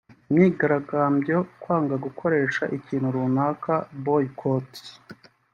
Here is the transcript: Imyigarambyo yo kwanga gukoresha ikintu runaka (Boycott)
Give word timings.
Imyigarambyo 0.29 1.29
yo 1.37 1.43
kwanga 1.61 1.95
gukoresha 2.05 2.63
ikintu 2.77 3.07
runaka 3.15 3.73
(Boycott) 4.03 4.71